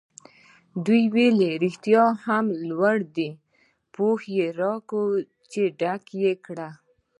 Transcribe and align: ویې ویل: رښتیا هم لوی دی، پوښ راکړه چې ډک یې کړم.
ویې 0.85 1.03
ویل: 1.13 1.37
رښتیا 1.63 2.03
هم 2.25 2.45
لوی 2.69 2.99
دی، 3.15 3.29
پوښ 3.93 4.19
راکړه 4.59 5.05
چې 5.51 5.61
ډک 5.79 6.03
یې 6.21 6.33
کړم. 6.45 6.73